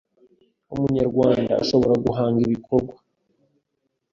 [0.73, 2.93] Umunyarwanda ushobora guhanga ibikorwa